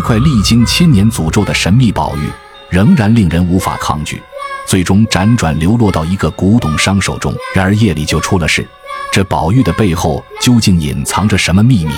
[0.00, 2.30] 一块历经千年诅咒的神秘宝玉，
[2.70, 4.18] 仍然令人无法抗拒。
[4.66, 7.34] 最终辗转流落到一个古董商手中。
[7.54, 8.66] 然而夜里就出了事，
[9.12, 11.92] 这宝玉的背后究竟隐藏着什么秘密？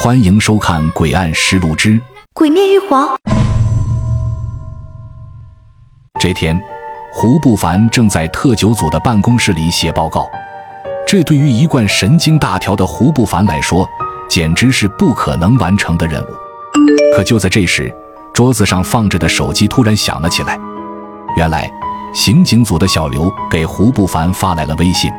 [0.00, 2.00] 欢迎收看《诡案实录之
[2.32, 3.06] 鬼面玉皇》。
[6.18, 6.58] 这天，
[7.12, 10.26] 胡不凡正在特九组的办公室里写报告。
[11.06, 13.86] 这对于一贯神经大条的胡不凡来说，
[14.30, 16.47] 简直是不可能完成的任务。
[17.18, 17.92] 可就在这时，
[18.32, 20.56] 桌子上放着的手机突然响了起来。
[21.36, 21.68] 原来，
[22.14, 25.10] 刑警组的小刘给胡不凡发来了微信。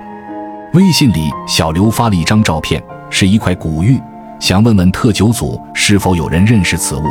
[0.73, 4.01] 微信里，小刘发了一张照片，是一块古玉，
[4.39, 7.03] 想问问特九组是否有人认识此物。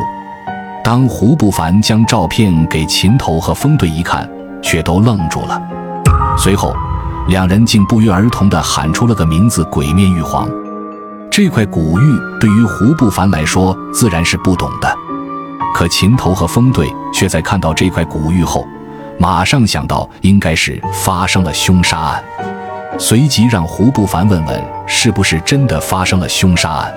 [0.83, 4.27] 当胡不凡将照片给秦头和风队一看，
[4.59, 5.61] 却都愣住了。
[6.35, 6.75] 随后，
[7.27, 10.49] 两人竟不约而同地喊出了个名字：“鬼面玉皇。”
[11.41, 14.93] 这块古玉对于胡不凡来说自然是不懂的，
[15.73, 18.67] 可秦头和风队却在看到这块古玉后，
[19.17, 22.21] 马上想到应该是发生了凶杀案，
[22.99, 26.93] 随即让胡不凡问问是不是真的发生了凶杀案。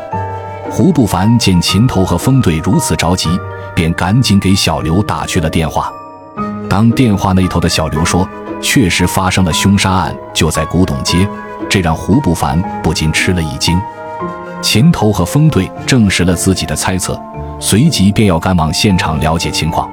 [0.69, 3.29] 胡不凡见秦头和风队如此着急，
[3.77, 5.89] 便赶紧给小刘打去了电话。
[6.69, 8.29] 当电话那头的小刘说
[8.61, 11.29] 确实发生了凶杀案，就在古董街，
[11.71, 13.81] 这让胡不凡不禁吃了一惊。
[14.63, 17.21] 秦头和风队证实了自己的猜测，
[17.61, 19.91] 随即便要赶往现场了解情况。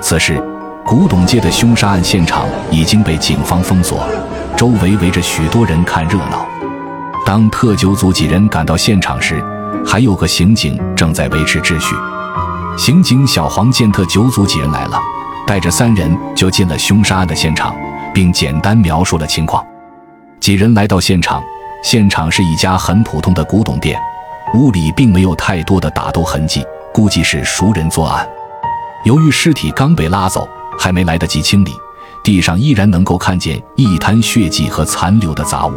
[0.00, 0.40] 此时，
[0.86, 4.08] 古董街的凶杀案现场已经被警方封锁，
[4.56, 6.46] 周围围着许多人看热闹。
[7.26, 9.44] 当特九组几人赶到现场时，
[9.84, 11.94] 还有个刑警正在维持秩序。
[12.78, 14.98] 刑警小黄见特九组几人来了，
[15.44, 17.74] 带着三人就进了凶杀案的现场，
[18.14, 19.62] 并简单描述了情况。
[20.38, 21.42] 几人来到现场。
[21.82, 23.98] 现场是一家很普通的古董店，
[24.54, 28.28] 屋里并没有太多的打斗痕迹，估计是熟人作案。
[29.04, 30.46] 由于尸体刚被拉走，
[30.78, 31.72] 还没来得及清理，
[32.24, 35.72] 地上依然能够看见一滩血迹和残留的杂物。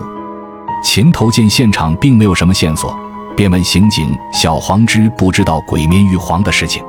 [0.83, 2.97] 秦头见现场并没有什么线索，
[3.37, 6.83] 便问刑警小黄知不知道鬼面玉皇的事情。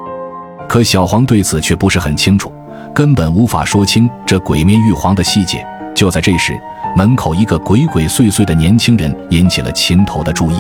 [0.67, 2.51] 可小黄对此却不是很清楚，
[2.95, 5.65] 根本无法说清这鬼面玉皇的细节。
[5.95, 6.59] 就在这时，
[6.95, 10.57] 门口一个鬼鬼祟祟的年轻人引起了秦头的注意。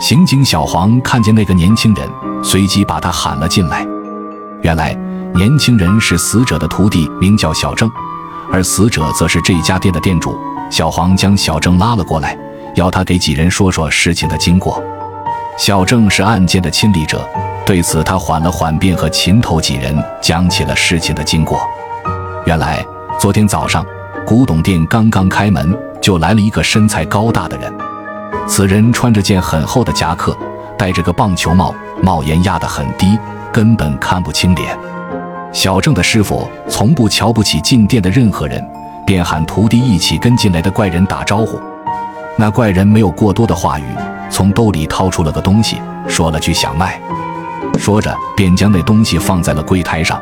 [0.00, 2.08] 刑警小黄看见那个年轻人，
[2.42, 3.86] 随即把他喊了进来。
[4.62, 4.96] 原来，
[5.34, 7.90] 年轻人是死者的徒弟，名叫小郑，
[8.50, 10.34] 而死者则是这家店的店主。
[10.70, 12.36] 小黄将小郑拉了过来，
[12.74, 14.82] 要他给几人说说事情的经过。
[15.58, 17.28] 小郑是案件的亲历者，
[17.66, 21.60] 对此他缓了缓，便和秦头几人讲起了事情的经过。
[22.46, 22.82] 原来，
[23.20, 23.84] 昨天早上。
[24.26, 27.72] 古董店刚刚开门，就来了一个身材高大的人。
[28.46, 30.36] 此人穿着件很厚的夹克，
[30.78, 33.18] 戴着个棒球帽，帽檐压得很低，
[33.52, 34.78] 根本看不清脸。
[35.52, 38.64] 小郑的师傅从不瞧不起进店的任何人，
[39.04, 41.60] 便喊徒弟一起跟进来的怪人打招呼。
[42.38, 43.84] 那怪人没有过多的话语，
[44.30, 45.76] 从兜里掏出了个东西，
[46.08, 47.00] 说了句想卖，
[47.76, 50.20] 说着便将那东西放在了柜台上。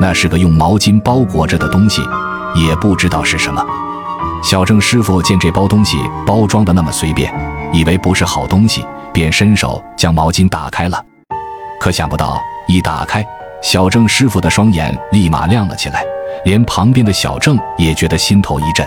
[0.00, 2.00] 那是个用毛巾包裹着的东西。
[2.54, 3.64] 也不知道是什么。
[4.42, 7.32] 小郑师傅见这包东西包装的那么随便，
[7.72, 11.04] 以为不是好东西，便伸手将毛巾打开了。
[11.80, 13.24] 可想不到，一打开，
[13.62, 16.04] 小郑师傅的双眼立马亮了起来，
[16.44, 18.86] 连旁边的小郑也觉得心头一震。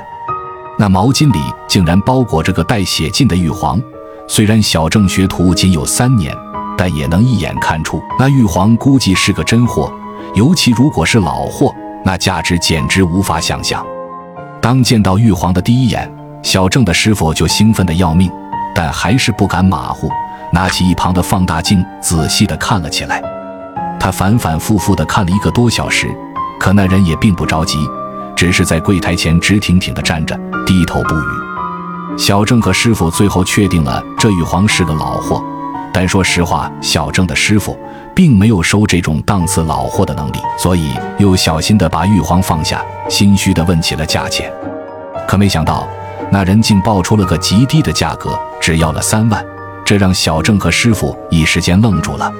[0.80, 3.80] 那毛巾里竟然包裹着个带血印的玉皇。
[4.28, 6.36] 虽然小郑学徒仅有三年，
[6.76, 9.92] 但也能一眼看出那玉皇估计是个真货，
[10.34, 11.74] 尤其如果是老货。
[12.06, 13.86] 那价值简直无法想象。
[14.62, 16.10] 当见到玉皇的第一眼，
[16.42, 18.32] 小郑的师傅就兴奋的要命，
[18.76, 20.10] 但还是不敢马虎，
[20.52, 23.22] 拿起一旁的放大镜仔细的看了起来。
[24.00, 26.08] 他反反复复的看了一个多小时，
[26.60, 27.78] 可那人也并不着急，
[28.36, 32.18] 只是在柜台前直挺挺的站着，低头不语。
[32.18, 35.44] 小郑和师傅最后确定了这玉皇是个老货。
[35.94, 37.78] 但说实话，小郑的师傅
[38.16, 44.52] 并没有收这种档次老货的能力，所以又小心地把玉皇放下，心虚地问起了价钱。
[45.28, 45.88] 可没想到，
[46.32, 49.46] 那人竟报出了个极低的价格，只要了三万，
[49.86, 52.32] 这让小郑和师傅一时间愣住了。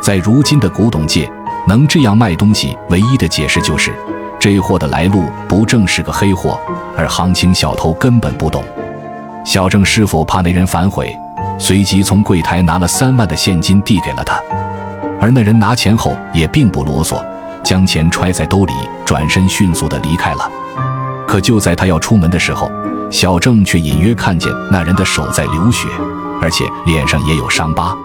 [0.00, 1.28] 在如今的古董界，
[1.66, 3.92] 能这样卖东西，唯一的解释就是
[4.38, 6.56] 这货的来路不正是个黑货，
[6.96, 8.62] 而行情小偷根本不懂。
[9.44, 11.12] 小郑师傅怕那人反悔。
[11.58, 14.40] 随即从柜台拿了三万的现金递给了他，
[15.20, 17.24] 而那人拿钱后也并不啰嗦，
[17.64, 18.72] 将钱揣在兜里，
[19.04, 20.50] 转身迅速的离开了。
[21.26, 22.70] 可就在他要出门的时候，
[23.10, 25.88] 小郑却隐约看见那人的手在流血，
[26.42, 27.96] 而且脸上也有伤疤。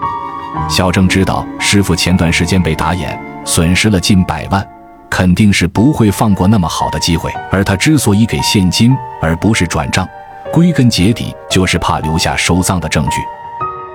[0.68, 4.66] 小郑知道师傅前段时间被打眼，损失了近百万，
[5.10, 7.30] 肯定是不会放过那么好的机会。
[7.50, 10.08] 而他之所以给现金而不是转账，
[10.52, 13.16] 归根结底就是怕留下收赃的证据。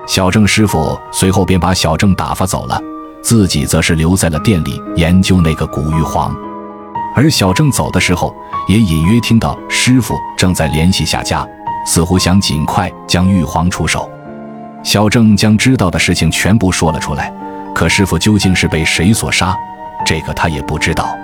[0.08, 2.80] 小郑师傅随后便把小郑打发走了，
[3.22, 6.34] 自己则是留在了店里研究那个古玉皇。
[7.14, 8.34] 而小郑走的时候，
[8.68, 11.46] 也隐约听到师傅正在联系下家，
[11.84, 14.10] 似乎想尽快将玉皇出手。
[14.82, 17.30] 小郑将知道的事情全部说了出来，
[17.74, 19.54] 可师傅究竟是被谁所杀，
[20.06, 21.14] 这个他也不知道。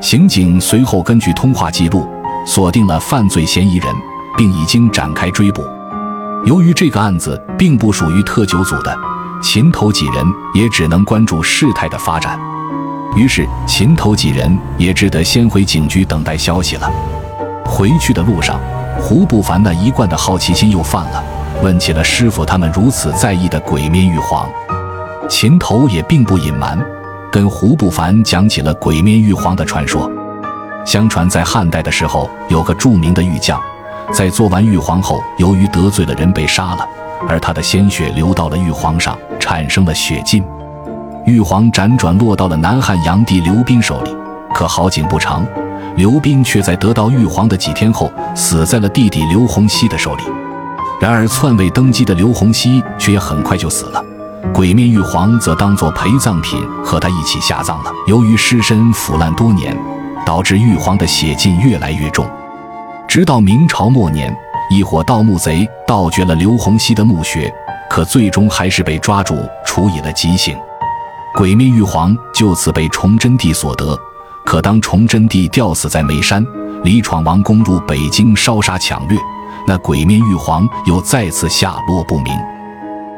[0.00, 2.08] 刑警随后根据通话记录
[2.46, 3.94] 锁定了犯罪嫌疑人，
[4.38, 5.62] 并已经展开追捕。
[6.44, 8.96] 由于这个案子并不属于特九组的，
[9.42, 10.24] 秦头几人
[10.54, 12.38] 也只能关注事态的发展。
[13.16, 16.90] 于是，秦头几人也只得先回警局等待消息了。
[17.64, 18.60] 回去的路上，
[19.00, 21.24] 胡不凡那一贯的好奇心又犯了，
[21.62, 24.48] 问起了师傅他们如此在意的鬼面玉皇。
[25.28, 26.78] 秦头也并不隐瞒，
[27.32, 30.10] 跟胡不凡讲起了鬼面玉皇的传说。
[30.84, 33.60] 相传在汉代的时候，有个著名的玉匠。
[34.12, 36.86] 在做完玉皇后，由于得罪了人被杀了，
[37.28, 40.44] 而他的鲜血流到了玉皇上，产生了血禁。
[41.24, 44.16] 玉皇辗转落到了南汉炀帝刘斌手里，
[44.54, 45.44] 可好景不长，
[45.96, 50.22] 刘斌却在得到玉皇的几天后，死在了弟弟刘洪熙的手里。
[51.00, 54.02] 然而篡位登基的刘洪熙却也很快就死了，
[54.54, 57.90] 鬼面玉皇则当作陪葬品和他一起下葬了。
[58.06, 59.76] 由于尸身腐烂多年，
[60.24, 62.24] 导致玉皇的血禁越来越重。
[63.08, 64.34] 直到明朝末年，
[64.68, 67.52] 一伙盗墓贼盗掘了刘洪熙的墓穴，
[67.88, 70.56] 可最终还是被抓住，处以了极刑。
[71.34, 73.96] 鬼面玉皇就此被崇祯帝所得。
[74.44, 76.44] 可当崇祯帝吊死在眉山，
[76.84, 79.18] 李闯王攻入北京，烧杀抢掠，
[79.66, 82.32] 那鬼面玉皇又再次下落不明。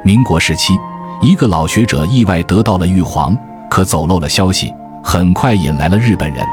[0.04, 0.78] 民国时期，
[1.20, 3.36] 一个老学者意外得到了玉皇，
[3.68, 6.46] 可走漏了消息，很快引来了日本人。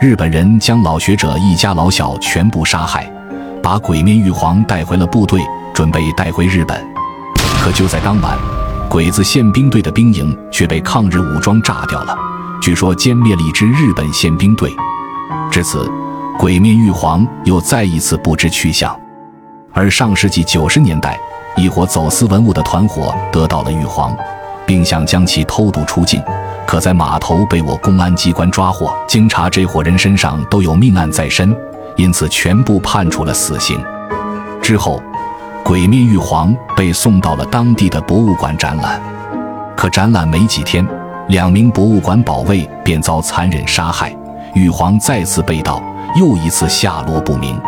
[0.00, 3.06] 日本人将老学者一家老小全部杀害，
[3.62, 5.42] 把鬼面玉皇带回了部队，
[5.74, 6.82] 准备带回日本。
[7.62, 8.38] 可就在当晚，
[8.88, 12.16] 鬼子宪兵队的兵营却被抗日武装炸掉了，
[12.62, 14.74] 据说歼灭了一支日本宪兵队。
[15.50, 15.86] 至此，
[16.38, 18.98] 鬼面玉皇又再一次不知去向。
[19.70, 21.20] 而上世纪九十年代，
[21.58, 24.16] 一伙走私文物的团伙得到了玉皇，
[24.64, 26.22] 并想将其偷渡出境。
[26.70, 31.52] 可在码头被我公安机关抓获，经查，这伙人身上都有命案在身，
[31.96, 33.84] 因此全部判处了死刑。
[34.62, 35.02] 之后，
[35.64, 39.02] 鬼面玉皇被送到了当地的博物馆展览，
[39.76, 40.86] 可展览没几天，
[41.26, 44.16] 两名博物馆保卫便遭残忍杀害，
[44.54, 45.82] 玉皇再次被盗，
[46.14, 47.60] 又一次下落不明。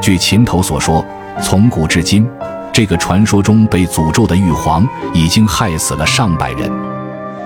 [0.00, 1.04] 据秦头所说，
[1.42, 2.26] 从古至今，
[2.72, 6.72] 这个传说中被诅咒的玉皇已经害死了上百人。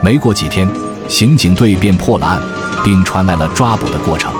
[0.02, 0.68] 没过几天，
[1.08, 2.40] 刑警队便破了案，
[2.84, 4.32] 并传来了抓捕的过程。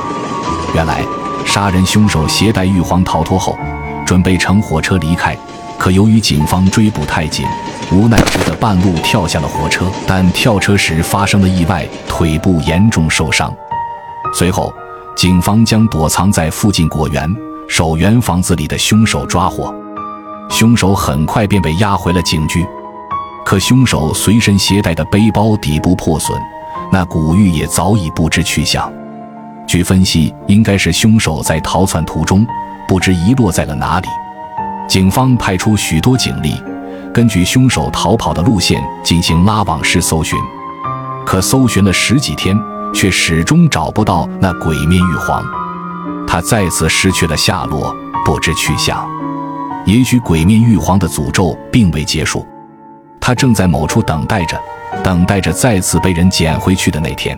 [0.74, 1.02] 原来，
[1.44, 3.56] 杀人凶手携带玉皇逃脱后，
[4.04, 5.36] 准备乘火车离开，
[5.78, 7.44] 可由于警方追捕太紧，
[7.90, 9.86] 无奈只得半路跳下了火车。
[10.06, 13.52] 但跳车时发生了意外，腿部严重受伤。
[14.34, 14.72] 随后，
[15.16, 17.34] 警方将躲藏在附近果园、
[17.68, 19.74] 守园房子里的凶手抓获。
[20.50, 22.64] 凶手很快便被押回了警局。
[23.46, 26.36] 可凶手随身携带的背包底部破损，
[26.90, 28.92] 那古玉也早已不知去向。
[29.68, 32.44] 据分析，应该是凶手在逃窜途中
[32.88, 34.08] 不知遗落在了哪里。
[34.88, 36.60] 警方派出许多警力，
[37.14, 40.36] 根据凶手逃跑的路线进行拉网式搜寻，
[41.24, 42.56] 可搜寻了十几天，
[42.92, 45.40] 却始终找不到那鬼面玉皇。
[46.26, 49.08] 他再次失去了下落，不知去向。
[49.84, 52.44] 也许鬼面玉皇的诅咒并未结束。
[53.26, 54.56] 他正在某处等待着，
[55.02, 57.36] 等待着再次被人捡回去的那天。